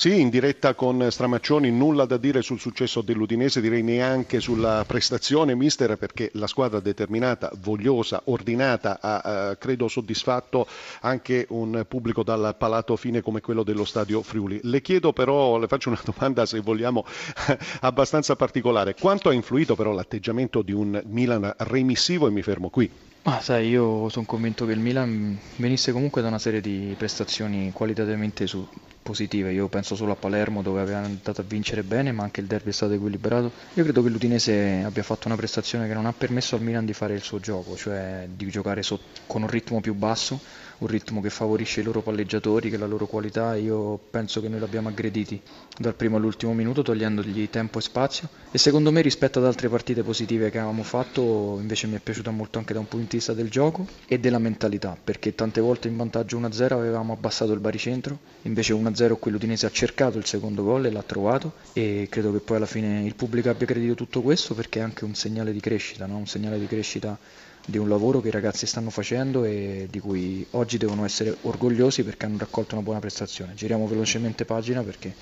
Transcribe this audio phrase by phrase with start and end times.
[0.00, 5.54] Sì, in diretta con Stramaccioni, nulla da dire sul successo dell'Udinese, direi neanche sulla prestazione,
[5.54, 10.66] mister, perché la squadra determinata, vogliosa, ordinata ha, eh, credo, soddisfatto
[11.02, 14.60] anche un pubblico dal palato fine come quello dello stadio Friuli.
[14.62, 17.04] Le chiedo però, le faccio una domanda se vogliamo
[17.80, 22.90] abbastanza particolare, quanto ha influito però l'atteggiamento di un Milan remissivo e mi fermo qui?
[23.24, 27.70] Ah, sai, io sono convinto che il Milan venisse comunque da una serie di prestazioni
[27.70, 28.66] qualitativamente su-
[29.02, 29.52] positive.
[29.52, 32.70] Io penso solo a Palermo dove aveva andato a vincere bene, ma anche il derby
[32.70, 33.54] è stato equilibrato.
[33.74, 36.94] Io credo che l'Udinese abbia fatto una prestazione che non ha permesso al Milan di
[36.94, 40.42] fare il suo gioco, cioè di giocare so- con un ritmo più basso,
[40.80, 43.54] un ritmo che favorisce i loro palleggiatori, che la loro qualità.
[43.54, 45.40] Io penso che noi l'abbiamo aggrediti
[45.78, 48.28] dal primo all'ultimo minuto, togliendogli tempo e spazio.
[48.50, 52.30] E secondo me, rispetto ad altre partite positive che avevamo fatto, invece mi è piaciuta
[52.30, 55.88] molto anche da un punto di vista del gioco e della mentalità, perché tante volte
[55.88, 60.62] in vantaggio 1-0 avevamo abbassato il baricentro, invece 1-0 qui l'Udinese ha cercato il secondo
[60.62, 64.22] gol e l'ha trovato e credo che poi alla fine il pubblico abbia credito tutto
[64.22, 66.16] questo perché è anche un segnale di crescita, no?
[66.16, 67.18] un segnale di crescita
[67.64, 72.02] di un lavoro che i ragazzi stanno facendo e di cui oggi devono essere orgogliosi
[72.02, 73.54] perché hanno raccolto una buona prestazione.
[73.54, 75.14] Giriamo velocemente pagina perché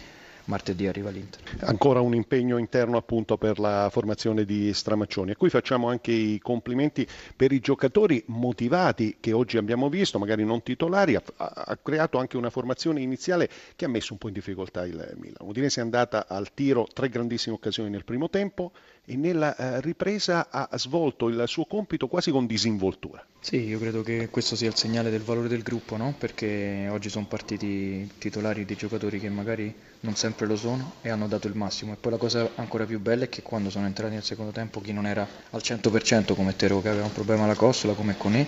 [0.48, 1.40] martedì arriva l'Inter.
[1.60, 5.30] Ancora un impegno interno appunto per la formazione di Stramaccioni.
[5.30, 10.44] A cui facciamo anche i complimenti per i giocatori motivati che oggi abbiamo visto, magari
[10.44, 14.34] non titolari, ha, ha creato anche una formazione iniziale che ha messo un po' in
[14.34, 15.46] difficoltà il Milan.
[15.46, 18.72] Udinese è andata al tiro, tre grandissime occasioni nel primo tempo
[19.04, 23.24] e nella eh, ripresa ha svolto il suo compito quasi con disinvoltura.
[23.40, 26.14] Sì, io credo che questo sia il segnale del valore del gruppo, no?
[26.18, 31.28] perché oggi sono partiti titolari di giocatori che magari non sempre lo sono e hanno
[31.28, 31.92] dato il massimo.
[31.92, 34.80] E poi la cosa ancora più bella è che quando sono entrati nel secondo tempo
[34.80, 38.46] chi non era al 100% come Tero che aveva un problema alla costola, come Conè,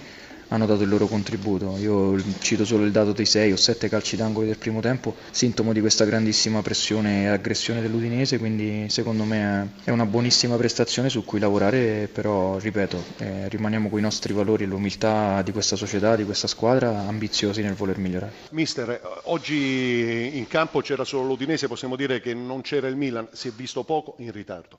[0.50, 1.76] hanno dato il loro contributo.
[1.78, 5.72] Io cito solo il dato dei 6 o 7 calci d'angolo del primo tempo, sintomo
[5.72, 11.24] di questa grandissima pressione e aggressione dell'Udinese, quindi secondo me è una buonissima prestazione su
[11.24, 16.16] cui lavorare, però ripeto, eh, rimaniamo con i nostri valori e l'umiltà di questa società,
[16.16, 18.32] di questa squadra, ambiziosi nel voler migliorare.
[18.50, 23.48] Mister, oggi in campo c'era solo l'Udinese, possiamo dire che non c'era il Milan, si
[23.48, 24.78] è visto poco in ritardo.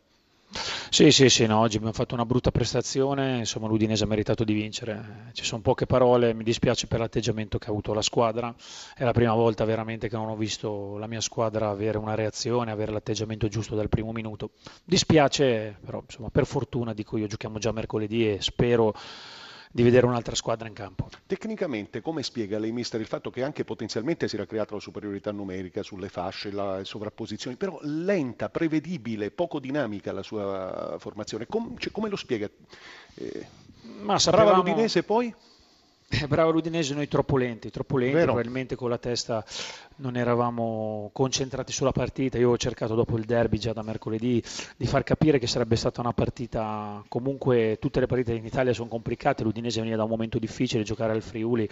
[0.54, 4.54] Sì, sì, sì, no, oggi abbiamo fatto una brutta prestazione, insomma l'Udinese ha meritato di
[4.54, 8.54] vincere, ci sono poche parole, mi dispiace per l'atteggiamento che ha avuto la squadra,
[8.94, 12.72] è la prima volta veramente che non ho visto la mia squadra avere una reazione,
[12.72, 14.52] avere l'atteggiamento giusto dal primo minuto.
[14.84, 18.94] Dispiace, però insomma per fortuna dico io giochiamo già mercoledì e spero
[19.72, 21.10] di vedere un'altra squadra in campo.
[21.26, 25.32] Tecnicamente come spiega lei mister il fatto che anche potenzialmente si era creata la superiorità
[25.32, 31.92] numerica sulle fasce, le sovrapposizioni, però lenta, prevedibile, poco dinamica la sua formazione, Com- cioè,
[31.92, 32.50] come lo spiega?
[33.16, 33.48] Eh,
[34.02, 34.50] Ma sapevamo...
[34.50, 35.34] Brava l'Udinese poi?
[36.14, 38.34] Eh, bravo l'Udinese, noi troppo lenti, troppo lenti, Vero.
[38.34, 39.46] probabilmente con la testa
[39.98, 42.38] non eravamo concentrati sulla partita.
[42.38, 44.44] Io ho cercato dopo il derby già da mercoledì
[44.76, 48.90] di far capire che sarebbe stata una partita, comunque tutte le partite in Italia sono
[48.90, 51.70] complicate, l'Udinese veniva da un momento difficile, giocare al Friuli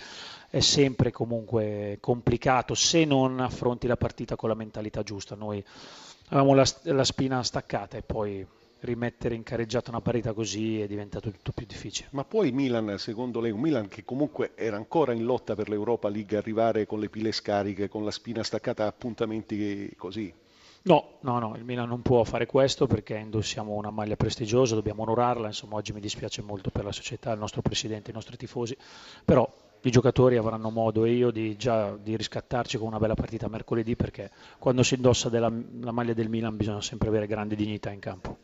[0.50, 5.36] è sempre comunque complicato se non affronti la partita con la mentalità giusta.
[5.36, 5.64] Noi
[6.30, 8.46] avevamo la, la spina staccata e poi
[8.82, 12.10] rimettere in careggiata una parità così è diventato tutto più difficile.
[12.12, 16.10] Ma poi Milan, secondo lei, un Milan che comunque era ancora in lotta per l'Europa
[16.10, 20.34] League, arrivare con le pile scariche, con la spina staccata a appuntamenti così?
[20.82, 25.02] No, no, no, il Milan non può fare questo perché indossiamo una maglia prestigiosa, dobbiamo
[25.02, 28.78] onorarla, insomma oggi mi dispiace molto per la società, il nostro presidente, i nostri tifosi,
[29.26, 29.52] però
[29.82, 33.96] i giocatori avranno modo e io di già di riscattarci con una bella partita mercoledì
[33.96, 38.00] perché quando si indossa della, la maglia del Milan bisogna sempre avere grande dignità in
[38.00, 38.40] campo.